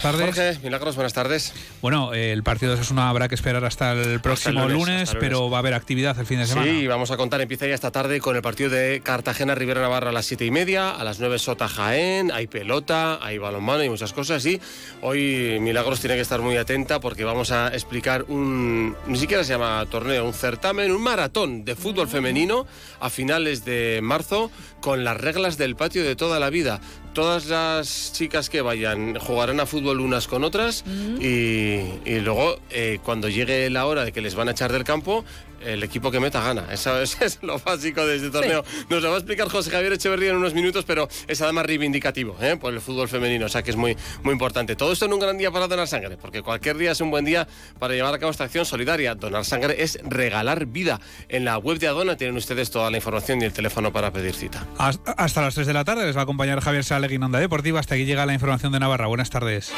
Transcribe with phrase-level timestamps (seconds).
[0.00, 0.34] tardes.
[0.34, 1.52] Jorge, Milagros, buenas tardes.
[1.82, 5.18] Bueno, el partido de Osasuna habrá que esperar hasta el próximo lunes, lunes, hasta el
[5.18, 5.28] lunes.
[5.28, 6.70] pero va a haber actividad el fin de semana.
[6.70, 10.10] Sí, vamos a contar, empieza ya esta tarde con el partido de Cartagena Rivera Navarra
[10.10, 13.90] a las siete y media, a las 9 Sota Jaén, hay pelota, hay balonmano, hay
[13.90, 14.60] muchas cosas y
[15.02, 19.52] hoy Milagros tiene que estar muy atenta porque vamos a explicar un, ni siquiera se
[19.52, 22.66] llama torneo, un certamen, un maratón de fútbol femenino
[23.00, 26.80] a finales de marzo con las reglas del patio de toda la vida.
[27.12, 30.84] Todas las chicas que vayan jugarán a fútbol unas con otras
[31.20, 34.84] y, y luego eh, cuando llegue la hora de que les van a echar del
[34.84, 35.24] campo,
[35.60, 36.66] el equipo que meta gana.
[36.72, 38.64] Eso es, es lo básico de este torneo.
[38.88, 42.36] Nos lo va a explicar José Javier Echeverría en unos minutos, pero es además reivindicativo
[42.40, 42.56] ¿eh?
[42.56, 44.76] por el fútbol femenino, o sea que es muy, muy importante.
[44.76, 47.24] Todo esto en un gran día para donar sangre, porque cualquier día es un buen
[47.24, 47.46] día
[47.78, 49.14] para llevar a cabo esta acción solidaria.
[49.14, 51.00] Donar sangre es regalar vida.
[51.28, 54.34] En la web de Adona tienen ustedes toda la información y el teléfono para pedir
[54.34, 54.66] cita.
[54.78, 57.80] Hasta hasta las 3 de la tarde les va a acompañar Javier En Onda Deportiva.
[57.80, 59.06] Hasta aquí llega la información de Navarra.
[59.06, 59.72] Buenas tardes.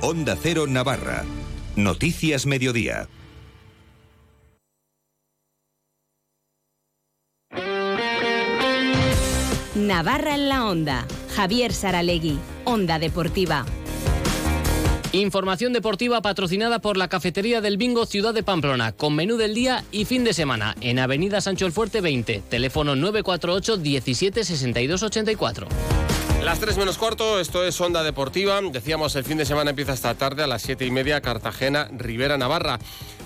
[0.00, 1.24] Onda Cero Navarra.
[1.76, 3.08] Noticias Mediodía.
[9.74, 11.06] Navarra en la Onda.
[11.36, 12.38] Javier Saralegui.
[12.64, 13.66] Onda Deportiva.
[15.16, 19.82] Información deportiva patrocinada por la Cafetería del Bingo Ciudad de Pamplona, con menú del día
[19.90, 25.68] y fin de semana, en Avenida Sancho el Fuerte 20, teléfono 948 17 62 84.
[26.44, 28.60] Las 3 menos cuarto, esto es Onda Deportiva.
[28.60, 32.36] Decíamos, el fin de semana empieza esta tarde a las 7 y media, Cartagena, Rivera,
[32.36, 32.78] Navarra.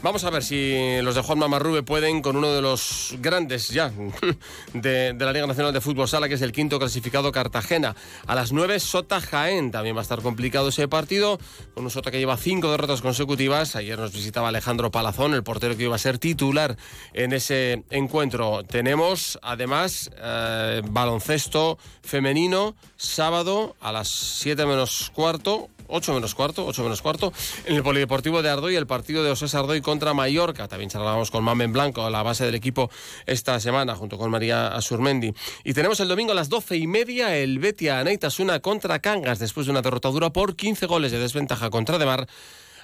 [0.03, 3.93] Vamos a ver si los de Juan Mamarrube pueden con uno de los grandes ya
[4.73, 7.95] de, la Liga Nacional de Fútbol Sala, que es el quinto clasificado Cartagena.
[8.27, 9.71] A las 9, Sota Jaén.
[9.71, 11.39] También va a estar complicado ese partido,
[11.75, 13.77] con un Sota que lleva cinco derrotas consecutivas.
[13.77, 16.79] Ayer nos visitaba Alejandro Palazón, el portero que iba a ser titular
[17.13, 18.63] en ese encuentro.
[18.65, 26.83] Tenemos además eh, baloncesto femenino sábado a las 7 menos cuarto, 8 menos cuarto, 8
[26.83, 27.33] menos cuarto,
[27.67, 30.69] en el Polideportivo de Ardoy, el partido de Osés Ardoy contra Mallorca.
[30.69, 32.91] También charlábamos con Mamen Blanco, la base del equipo
[33.27, 35.33] esta semana, junto con María Asurmendi.
[35.65, 39.67] Y tenemos el domingo a las 12 y media el Betia Anaitasuna contra Cangas, después
[39.67, 42.27] de una derrotadura por 15 goles de desventaja contra Demar.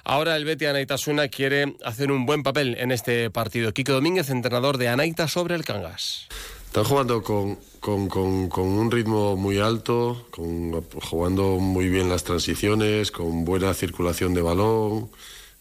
[0.03, 3.73] Ahora el Betia Anaitasuna quiere hacer un buen papel en este partido.
[3.73, 6.27] Quique Domínguez, entrenador de Anaita sobre el Cangas.
[6.67, 13.11] Están jugando con, con, con- un ritmo muy alto, con, jugando muy bien las transiciones,
[13.11, 15.09] con buena circulación de balón,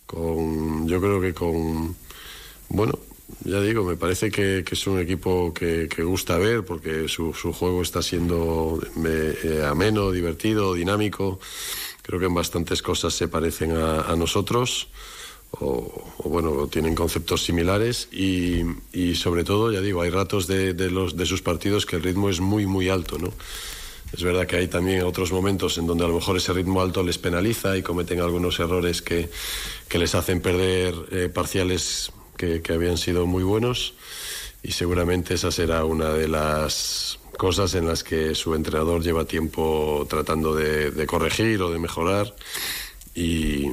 [0.06, 1.97] con yo creo que con
[2.69, 2.99] bueno,
[3.45, 8.03] ya digo, me parece que, es un equipo que, gusta ver porque su, juego está
[8.03, 11.41] siendo eh, ameno, divertido, dinámico.
[12.03, 14.89] Creo que en bastantes cosas se parecen a nosotros
[15.53, 18.62] o, o, bueno, tienen conceptos similares y,
[18.93, 22.03] y sobre todo, ya digo, hay ratos de, de los, de sus partidos que el
[22.03, 23.33] ritmo es muy, muy alto, ¿no?
[24.12, 27.03] Es verdad que hay también otros momentos en donde a lo mejor ese ritmo alto
[27.03, 29.29] les penaliza y cometen algunos errores que,
[29.89, 33.95] que les hacen perder eh, parciales que, que habían sido muy buenos
[34.63, 40.07] y seguramente esa será una de las cosas en las que su entrenador lleva tiempo
[40.09, 42.34] tratando de, de corregir o de mejorar
[43.15, 43.71] y,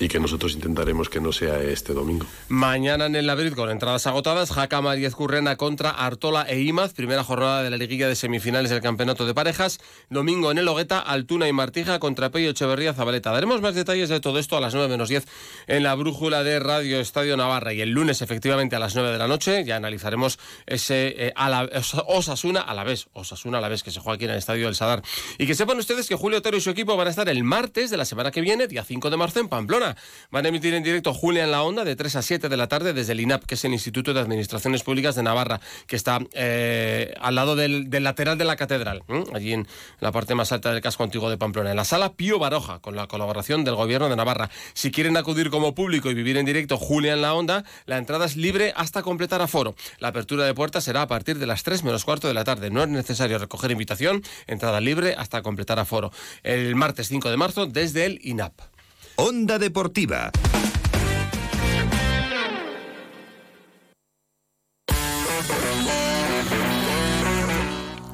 [0.00, 2.26] y que nosotros intentaremos que no sea este domingo.
[2.48, 7.24] Mañana en el Labrit con entradas agotadas, Jaca Mariez Currena contra Artola e Imaz, primera
[7.24, 9.80] jornada de la liguilla de semifinales del campeonato de parejas.
[10.08, 13.32] Domingo en el Hogueta, Altuna y Martija contra Pello Echeverría Zabaleta.
[13.32, 15.26] Daremos más detalles de todo esto a las 9 menos 10
[15.66, 17.72] en la brújula de Radio Estadio Navarra.
[17.72, 21.68] Y el lunes, efectivamente, a las 9 de la noche, ya analizaremos ese eh, Ala-
[22.06, 23.08] Osasuna a la vez.
[23.14, 25.02] Osasuna a la vez que se juega aquí en el Estadio del Sadar.
[25.38, 27.90] Y que sepan ustedes que Julio Otero y su equipo van a estar el martes
[27.90, 29.87] de la semana que viene, día 5 de marzo, en Pamplona.
[30.30, 32.68] Van a emitir en directo Julia en la Onda de 3 a 7 de la
[32.68, 36.20] tarde desde el INAP, que es el Instituto de Administraciones Públicas de Navarra, que está
[36.32, 39.02] eh, al lado del, lateral de la catedral,
[39.34, 39.66] allí en
[40.00, 42.96] la parte más alta del casco antiguo de Pamplona, en la sala Pío Baroja, con
[42.96, 44.50] la colaboración del Gobierno de Navarra.
[44.74, 48.26] Si quieren acudir como público y vivir en directo Julia en la Onda, la entrada
[48.26, 49.74] es libre hasta completar aforo.
[49.98, 52.70] La apertura de puertas será a partir de las 3 menos cuarto de la tarde.
[52.70, 56.12] No es necesario recoger invitación, entrada libre hasta completar aforo.
[56.42, 58.77] El martes 5 de marzo desde el INAP.
[59.20, 60.30] Onda Deportiva.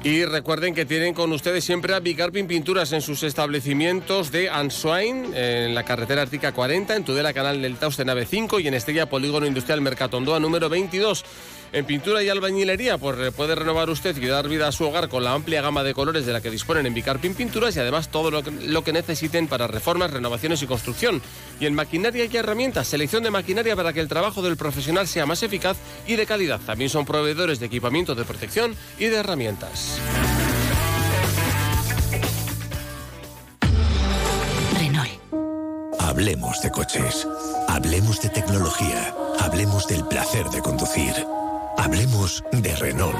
[0.05, 5.31] Y recuerden que tienen con ustedes siempre a Bicarpin Pinturas en sus establecimientos de Answain,
[5.35, 9.07] en la carretera Ártica 40, en Tudela Canal del Tauste Nave 5 y en Estella
[9.07, 11.23] Polígono Industrial Mercatondoa número 22.
[11.75, 15.09] En pintura y albañilería, pues eh, puede renovar usted y dar vida a su hogar
[15.09, 18.07] con la amplia gama de colores de la que disponen en Bicarpin Pinturas y además
[18.07, 21.21] todo lo que, lo que necesiten para reformas, renovaciones y construcción.
[21.59, 25.25] Y en maquinaria y herramientas, selección de maquinaria para que el trabajo del profesional sea
[25.25, 25.75] más eficaz
[26.07, 26.61] y de calidad.
[26.65, 29.99] También son proveedores de equipamiento de protección y de herramientas.
[35.99, 37.27] Hablemos de coches.
[37.67, 39.13] Hablemos de tecnología.
[39.41, 41.13] Hablemos del placer de conducir.
[41.77, 43.15] Hablemos de Renault.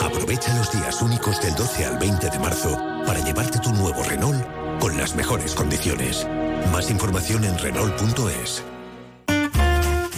[0.00, 2.76] Aprovecha los días únicos del 12 al 20 de marzo
[3.06, 4.44] para llevarte tu nuevo Renault
[4.80, 6.26] con las mejores condiciones.
[6.72, 8.62] Más información en Renault.es.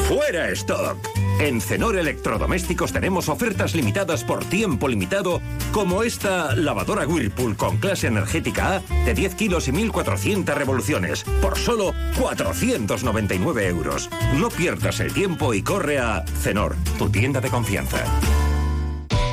[0.09, 0.97] ¡Fuera stock!
[1.41, 5.41] En Cenor Electrodomésticos tenemos ofertas limitadas por tiempo limitado,
[5.73, 11.57] como esta lavadora Whirlpool con clase energética A de 10 kilos y 1400 revoluciones, por
[11.57, 14.11] solo 499 euros.
[14.35, 18.05] No pierdas el tiempo y corre a Cenor, tu tienda de confianza.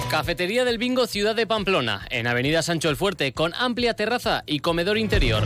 [0.10, 4.62] Cafetería del Bingo Ciudad de Pamplona, en Avenida Sancho el Fuerte, con amplia terraza y
[4.62, 5.44] comedor interior.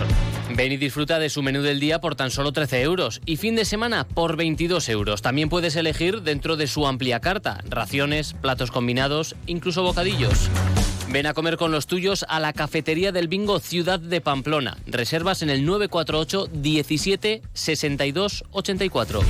[0.56, 3.56] Ven y disfruta de su menú del día por tan solo 13 euros y fin
[3.56, 5.22] de semana por 22 euros.
[5.22, 10.50] También puedes elegir dentro de su amplia carta, raciones, platos combinados, incluso bocadillos.
[11.10, 14.78] Ven a comer con los tuyos a la Cafetería del Bingo Ciudad de Pamplona.
[14.86, 19.22] Reservas en el 948 17 62 84.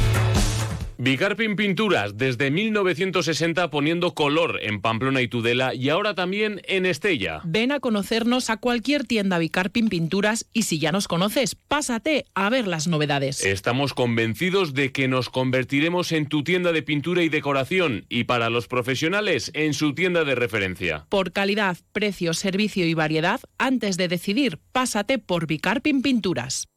[1.04, 7.42] Bicarpin Pinturas, desde 1960 poniendo color en Pamplona y Tudela y ahora también en Estella.
[7.44, 12.52] Ven a conocernos a cualquier tienda Bicarpin Pinturas y si ya nos conoces, pásate a
[12.52, 13.44] ver las novedades.
[13.44, 18.52] Estamos convencidos de que nos convertiremos en tu tienda de pintura y decoración y para
[18.52, 21.08] los profesionales en su tienda de referencia.
[21.10, 26.68] Por calidad, precio, servicio y variedad, antes de decidir, pásate por Bicarpin Pinturas.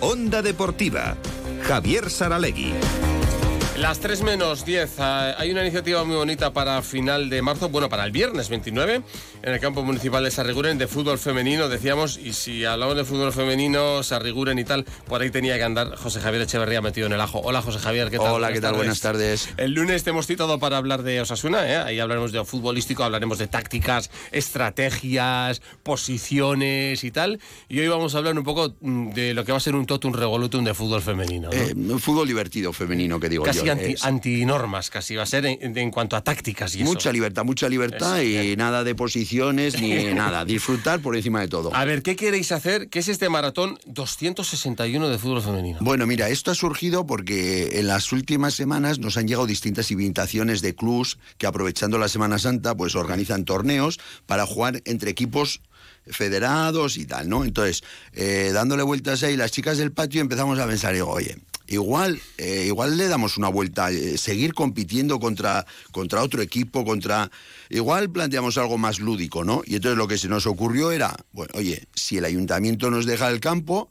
[0.00, 1.16] Onda Deportiva.
[1.66, 3.17] Javier Saralegui.
[3.78, 4.98] Las 3 menos 10.
[4.98, 9.02] ah, Hay una iniciativa muy bonita para final de marzo, bueno, para el viernes 29,
[9.42, 13.32] en el campo municipal de Sarriguren de fútbol femenino, decíamos, y si hablamos de fútbol
[13.32, 17.20] femenino, Sarriguren y tal, por ahí tenía que andar José Javier Echeverría metido en el
[17.20, 17.38] ajo.
[17.38, 18.32] Hola José Javier, ¿qué tal?
[18.32, 18.74] Hola, ¿qué tal?
[18.74, 19.48] Buenas tardes.
[19.56, 21.76] El lunes te hemos citado para hablar de Osasuna, ¿eh?
[21.76, 27.38] ahí hablaremos de futbolístico, hablaremos de tácticas, estrategias, posiciones y tal.
[27.68, 29.86] Y hoy vamos a hablar un poco mm, de lo que va a ser un
[29.86, 31.48] totum revolutum de fútbol femenino.
[31.48, 31.56] ¿no?
[31.56, 33.67] Eh, un fútbol divertido femenino, que digo casi yo.
[33.70, 36.90] Anti, antinormas, casi va a ser en, en cuanto a tácticas y eso.
[36.90, 40.44] mucha libertad, mucha libertad Es- y nada de posiciones ni nada.
[40.44, 41.74] Disfrutar por encima de todo.
[41.74, 42.88] A ver, ¿qué queréis hacer?
[42.88, 45.78] ¿Qué es este maratón 261 de fútbol femenino?
[45.80, 50.60] Bueno, mira, esto ha surgido porque en las últimas semanas nos han llegado distintas invitaciones
[50.62, 55.60] de clubs que aprovechando la Semana Santa pues organizan torneos para jugar entre equipos
[56.10, 57.44] federados y tal, ¿no?
[57.44, 57.82] Entonces,
[58.12, 61.36] eh, dándole vueltas ahí, las chicas del patio empezamos a pensar, digo, oye,
[61.68, 67.30] igual, eh, igual le damos una vuelta, eh, seguir compitiendo contra, contra otro equipo, contra...
[67.70, 69.62] Igual planteamos algo más lúdico, ¿no?
[69.64, 73.28] Y entonces lo que se nos ocurrió era, bueno, oye, si el ayuntamiento nos deja
[73.28, 73.88] el campo,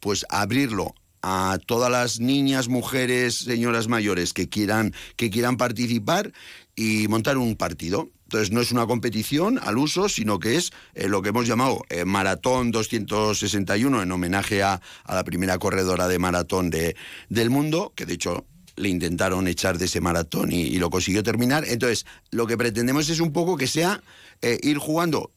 [0.00, 6.32] pues abrirlo a todas las niñas, mujeres, señoras mayores que quieran, que quieran participar
[6.74, 8.10] y montar un partido.
[8.30, 11.82] Entonces no es una competición al uso, sino que es eh, lo que hemos llamado
[11.88, 16.94] eh, Maratón 261 en homenaje a, a la primera corredora de maratón de,
[17.28, 18.46] del mundo, que de hecho
[18.76, 21.64] le intentaron echar de ese maratón y, y lo consiguió terminar.
[21.66, 24.00] Entonces lo que pretendemos es un poco que sea
[24.42, 25.32] eh, ir jugando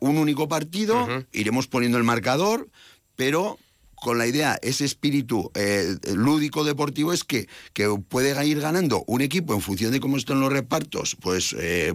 [0.00, 2.68] un único partido, iremos poniendo el marcador,
[3.16, 3.58] pero
[3.94, 9.22] con la idea, ese espíritu eh, lúdico deportivo es que, que puede ir ganando un
[9.22, 11.94] equipo en función de cómo están los repartos, pues eh,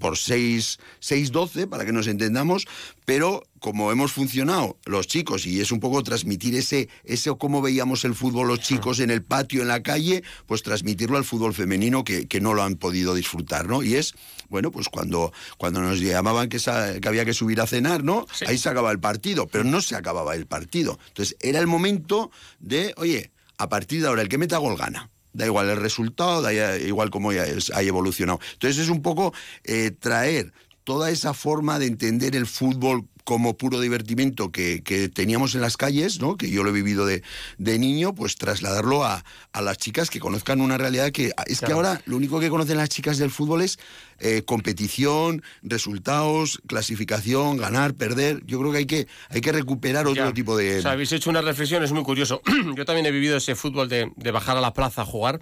[0.00, 2.66] por 6-12, para que nos entendamos,
[3.04, 8.04] pero como hemos funcionado los chicos y es un poco transmitir ese, ese cómo veíamos
[8.04, 12.02] el fútbol los chicos en el patio, en la calle, pues transmitirlo al fútbol femenino
[12.02, 13.82] que, que no lo han podido disfrutar, ¿no?
[13.82, 14.14] Y es,
[14.48, 18.26] bueno, pues cuando, cuando nos llamaban que, que había que subir a cenar, ¿no?
[18.46, 20.98] Ahí se acababa el partido, pero no se acababa el partido.
[21.08, 25.10] Entonces era el momento de, oye, a partir de ahora el que meta gol gana.
[25.32, 27.46] Da igual el resultado, da igual cómo haya
[27.80, 28.40] evolucionado.
[28.54, 29.32] Entonces es un poco
[29.64, 30.52] eh, traer
[30.84, 35.76] toda esa forma de entender el fútbol como puro divertimento que, que teníamos en las
[35.76, 36.36] calles, ¿no?
[36.36, 37.22] que yo lo he vivido de,
[37.58, 41.72] de niño, pues trasladarlo a, a las chicas que conozcan una realidad que es que
[41.72, 43.78] ahora lo único que conocen las chicas del fútbol es
[44.18, 48.44] eh, competición, resultados, clasificación, ganar, perder.
[48.46, 50.32] Yo creo que hay que, hay que recuperar otro Ya.
[50.34, 50.78] tipo de...
[50.78, 52.42] O sea, habéis hecho una reflexión, es muy curioso.
[52.76, 55.40] Yo también he vivido ese fútbol de, de bajar a la plaza a jugar,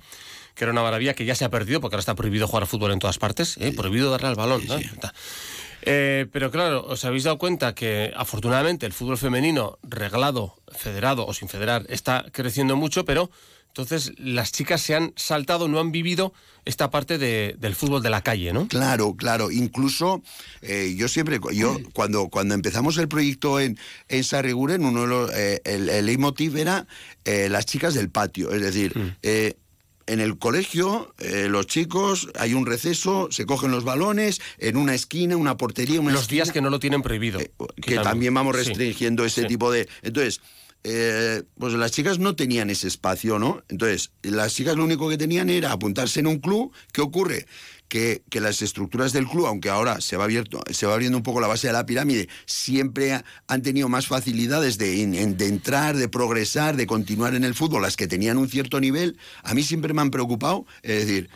[0.59, 2.91] que era una maravilla que ya se ha perdido, porque ahora está prohibido jugar fútbol
[2.91, 3.73] en todas partes, ¿eh?
[3.73, 4.61] prohibido darle al balón.
[5.83, 11.33] Eh, pero claro, os habéis dado cuenta que afortunadamente el fútbol femenino, reglado, federado o
[11.33, 13.31] sin federar, está creciendo mucho, pero
[13.69, 16.33] entonces las chicas se han saltado, no han vivido
[16.65, 18.67] esta parte de- del fútbol de la calle, ¿no?
[18.67, 19.53] Claro, claro.
[19.53, 20.21] Incluso
[20.63, 25.31] eh, yo siempre, yo cuando, cuando empezamos el proyecto en, en Sarriguren, uno de los,
[25.33, 26.87] eh, el, el leitmotiv era
[27.25, 28.51] eh, las chicas del patio.
[28.51, 29.55] Es decir, eh,
[30.09, 34.95] en el colegio, eh, los chicos, hay un receso, se cogen los balones, en una
[34.95, 37.39] esquina, una portería, una Los esquina, días que no lo tienen prohibido.
[37.41, 38.65] Eh, que también vamos Sí.
[38.65, 39.47] restringiendo ese Sí.
[39.47, 39.89] tipo de...
[40.03, 40.41] Entonces,
[40.85, 43.63] eh, pues las chicas no tenían ese espacio, ¿no?
[43.69, 46.73] Entonces, las chicas lo único que tenían era apuntarse en un club.
[46.93, 47.47] ¿Qué ocurre?
[47.89, 51.23] Que, que las estructuras del club, aunque ahora se va, abierto, se va abriendo un
[51.23, 55.97] poco la base de la pirámide, siempre ha- han tenido más facilidades de, de entrar,
[55.97, 57.81] de progresar, de continuar en el fútbol.
[57.81, 60.67] Las que tenían un cierto nivel, a mí siempre me han preocupado.
[60.83, 61.31] Es decir,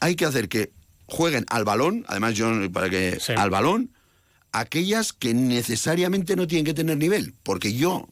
[0.00, 0.72] hay que hacer que
[1.06, 3.90] jueguen al balón, además yo para que al balón,
[4.50, 8.08] aquellas que necesariamente no tienen que tener nivel, porque yo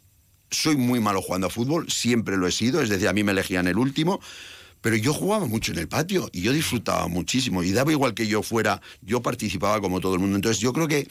[0.50, 3.32] soy muy malo jugando a fútbol, siempre lo he sido, es decir, a mí me
[3.32, 4.20] elegían el último,
[4.82, 8.26] pero yo jugaba mucho en el patio y yo disfrutaba muchísimo y daba igual que
[8.26, 10.36] yo fuera, yo participaba como todo el mundo.
[10.36, 11.08] Entonces yo creo que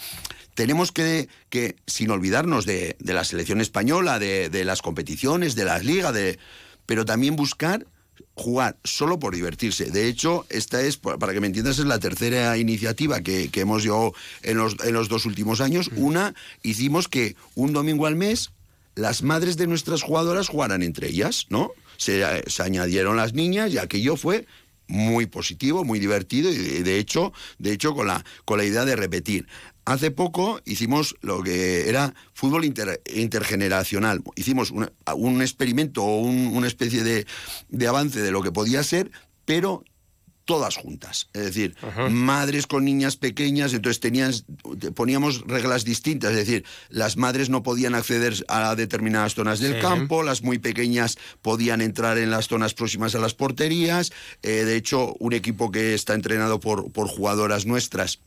[0.54, 5.66] tenemos que, que sin olvidarnos de, de la selección española, de, de las competiciones, de
[5.66, 6.38] las ligas, de,
[6.86, 7.88] pero también buscar
[8.34, 9.86] jugar solo por divertirse.
[9.92, 13.62] De hecho, esta es, pa- para que me entiendas, es la tercera iniciativa que, que
[13.62, 14.14] hemos llevado
[14.44, 15.90] en los, en los dos últimos años.
[15.96, 18.52] Una, hicimos que un domingo al mes
[18.96, 21.72] las madres de nuestras jugadoras jugaran entre ellas, ¿no?
[22.02, 24.48] Se, eh, añadieron las niñas y aquello fue
[24.88, 28.86] muy positivo, muy divertido y de, de hecho, de hecho con la, con la idea
[28.86, 29.46] de repetir.
[29.86, 34.22] Hace poco hicimos lo que era fútbol inter- intergeneracional.
[34.36, 37.26] Hicimos un experimento o un- una especie de,
[37.70, 39.12] de avance de lo que podía ser,
[39.46, 39.84] pero
[40.52, 41.30] todas juntas.
[41.34, 41.76] Es decir,
[42.10, 44.34] madres con niñas pequeñas, entonces tenían,
[44.96, 46.32] poníamos reglas distintas.
[46.32, 49.80] Es decir, las madres no podían acceder a determinadas zonas del Sí.
[49.82, 54.12] campo, las muy pequeñas podían entrar en las zonas próximas a las porterías.
[54.44, 58.20] Eh, de hecho, un equipo que está entrenado por, por jugadoras nuestras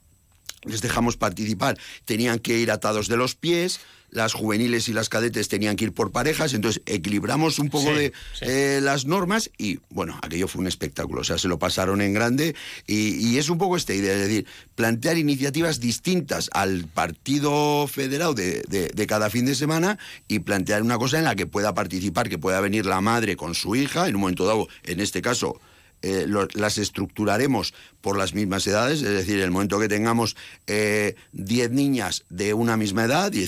[0.66, 3.80] les dejamos participar, tenían que ir atados de los pies,
[4.10, 7.94] las juveniles y las cadetes tenían que ir por parejas, entonces equilibramos un poco Sí,
[7.98, 8.44] de sí.
[8.44, 12.12] eh, las normas y bueno, aquello fue un espectáculo, o sea, se lo pasaron en
[12.14, 12.54] grande
[12.86, 18.34] y, y es un poco esta idea, es decir, plantear iniciativas distintas al partido federado
[18.34, 21.74] de, de- de cada fin de semana y plantear una cosa en la que pueda
[21.74, 25.22] participar, que pueda venir la madre con su hija, en un momento dado, en este
[25.22, 25.60] caso,
[26.04, 30.36] eh, lo- las estructuraremos por las mismas edades, es decir, en el momento que tengamos
[30.66, 33.46] eh, 10 niñas de una misma edad, de,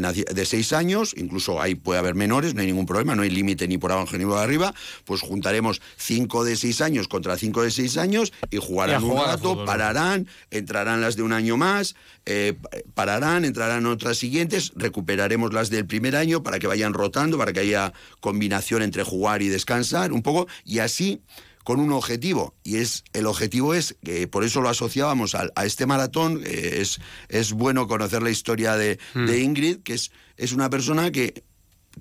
[0.00, 3.30] naci- de 6 años, incluso ahí puede haber menores, no hay ningún problema, no hay
[3.30, 4.74] límite ni por abajo ni por arriba,
[5.06, 9.64] pues juntaremos 5 de 6 años contra 5 de 6 años y jugarán un rato,
[9.64, 15.70] pararán, entrarán las de un año más, eh, pa- pararán, entrarán otras siguientes, recuperaremos las
[15.70, 20.12] del primer año para que vayan rotando, para que haya combinación entre jugar y descansar
[20.12, 21.20] un poco, y así
[21.66, 25.64] con un objetivo y es el objetivo es que por eso lo asociábamos al- a,
[25.66, 30.52] este maratón eh, es es bueno conocer la historia de, de Ingrid que es es
[30.52, 31.42] una persona que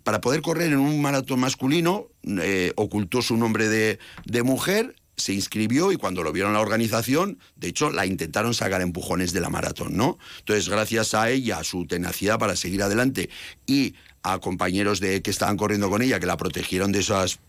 [0.04, 5.34] para poder correr en un maratón masculino eh, ocultó su nombre de, de mujer se
[5.34, 9.50] inscribió y cuando lo vieron la organización, de hecho, la intentaron sacar empujones de la
[9.50, 10.18] maratón, ¿no?
[10.40, 13.30] Entonces, gracias a ella, a su tenacidad para seguir adelante
[13.66, 17.40] y a compañeros de que estaban corriendo con ella, que la protegieron de esas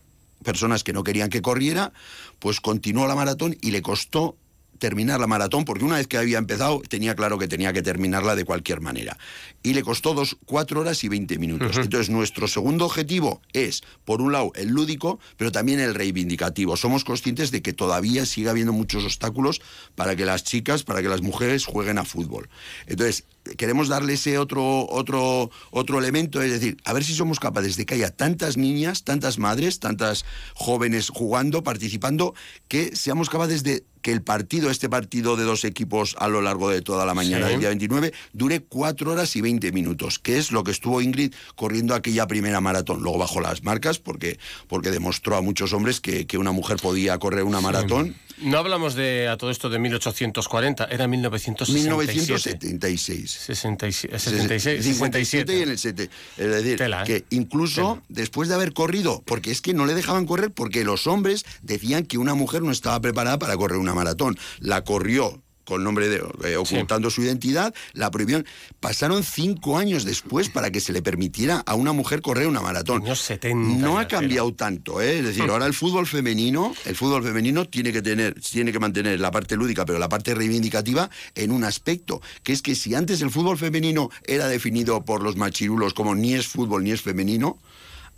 [0.43, 1.93] personas que no querían que corriera,
[2.39, 4.37] pues continuó la maratón y le costó
[4.77, 8.35] terminar la maratón, porque una vez que había empezado tenía claro que tenía que terminarla
[8.35, 9.17] de cualquier manera.
[9.63, 11.77] Y le costó dos, cuatro horas y 20 minutos.
[11.77, 16.77] Entonces nuestro segundo objetivo es, por un lado, el lúdico, pero también el reivindicativo.
[16.77, 19.61] Somos conscientes de que todavía sigue habiendo muchos obstáculos
[19.95, 22.49] para que las chicas, para que las mujeres jueguen a fútbol.
[22.85, 27.77] Entonces, queremos darle ese otro, otro, otro elemento, es decir, a ver si somos capaces
[27.77, 30.25] de que haya tantas niñas, tantas madres, tantas
[30.55, 32.33] jóvenes jugando, participando,
[32.67, 36.69] que seamos capaces de que el partido, este partido de dos equipos a lo largo
[36.69, 37.51] de toda la mañana Sí.
[37.51, 41.33] del día 29, dure cuatro horas y 20 minutos, que es lo que estuvo Ingrid
[41.55, 43.01] corriendo aquella primera maratón.
[43.01, 47.17] Luego bajó las marcas porque, porque demostró a muchos hombres que, que una mujer podía
[47.17, 48.15] correr una maratón.
[48.39, 52.67] No hablamos de a todo esto de 1840, era 1967.
[52.67, 53.31] 1976.
[53.31, 56.09] 66, 76, 57 y en el 7.
[56.37, 57.05] Es decir, Tela, ¿eh?
[57.05, 61.07] que incluso después de haber corrido, porque es que no le dejaban correr porque los
[61.07, 64.37] hombres decían que una mujer no estaba preparada para correr una maratón.
[64.59, 68.45] La corrió con nombre de eh, ocultando su identidad, la prohibieron.
[68.79, 73.03] Pasaron cinco años después para que se le permitiera a una mujer correr una maratón.
[73.03, 75.19] Años 70 No ha cambiado tanto, ¿eh?
[75.19, 75.49] es decir, Hmm.
[75.49, 79.57] ahora el fútbol femenino, el fútbol femenino tiene que tener, tiene que mantener la parte
[79.57, 83.57] lúdica, pero la parte reivindicativa en un aspecto, que es que si antes el fútbol
[83.57, 87.57] femenino era definido por los machirulos como ni es fútbol ni es femenino,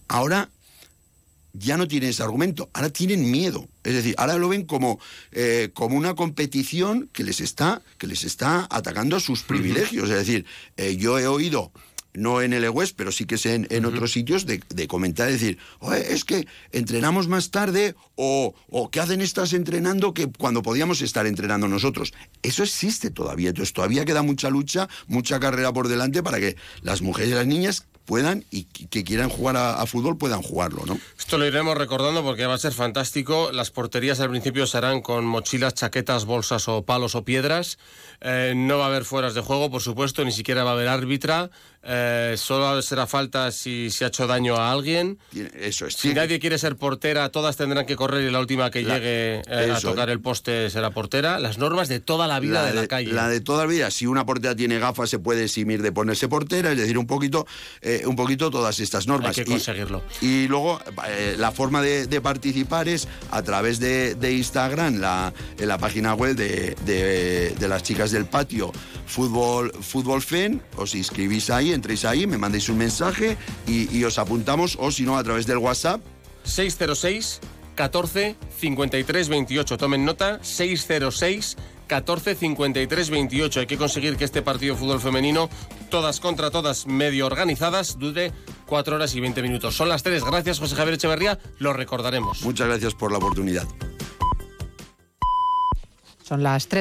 [0.08, 0.50] ahora
[1.60, 3.68] ya no tienen ese argumento, ahora tienen miedo.
[3.84, 5.00] Es decir, ahora lo ven como,
[5.32, 10.10] eh, como una competición que les está, que les está atacando a sus privilegios.
[10.10, 10.46] Es decir,
[10.78, 11.72] eh, yo he oído
[12.14, 15.30] no en el West, pero sí que es en, en otros sitios, de, de comentar,
[15.30, 20.64] decir, "Oye, es que entrenamos más tarde o, o ¿qué hacen estas entrenando que cuando
[20.64, 22.14] podíamos estar entrenando nosotros?
[22.42, 27.02] Eso existe todavía, entonces todavía queda mucha lucha, mucha carrera por delante para que las
[27.02, 31.00] mujeres y las niñas puedan y que quieran jugar a, a fútbol puedan jugarlo, ¿no?
[31.16, 33.52] Esto lo iremos recordando porque va a ser fantástico.
[33.52, 37.78] Las porterías al principio serán con mochilas, chaquetas, bolsas o palos o piedras.
[38.22, 40.88] Eh, no va a haber fueras de juego, por supuesto, ni siquiera va a haber
[40.88, 41.52] árbitra.
[41.82, 45.18] Eh, solo será falta si se ha hecho daño a alguien.
[45.56, 45.96] Eso es.
[45.96, 49.42] Si nadie quiere ser portera, todas tendrán que correr y la última que La- llegue
[49.48, 50.14] eh, a tocar es.
[50.14, 51.40] el poste será portera.
[51.40, 53.14] Las normas de toda la vida de, la calle.
[53.14, 53.92] La de toda la vida.
[53.92, 57.48] Si una portera tiene gafas, se puede eximir de ponerse portera, es decir, un poquito,
[57.82, 59.38] eh, un poquito todas estas normas.
[59.38, 60.04] Hay que conseguirlo.
[60.22, 60.82] Y, luego,
[61.38, 66.14] la forma de, de participar es a través de, de Instagram, la, en la página
[66.14, 68.72] web de las chicas del patio,
[69.10, 74.20] Fútbol, Fútbol Fen, os inscribís ahí, entréis ahí, me mandéis un mensaje y, y os
[74.20, 76.00] apuntamos, o si no, a través del WhatsApp.
[76.44, 77.42] 606
[77.74, 79.78] 14 53 28.
[79.78, 83.60] Tomen nota, 606 14 53 28.
[83.62, 85.50] Hay que conseguir que este partido de fútbol femenino,
[85.90, 88.32] todas contra todas, medio organizadas, dure
[88.68, 89.76] 4 horas y 20 minutos.
[89.76, 90.24] Son las 3.
[90.24, 91.40] Gracias, José Javier Echeverría.
[91.58, 92.44] Lo recordaremos.
[92.44, 93.68] Muchas gracias por la oportunidad.
[96.24, 96.78] Son las 3.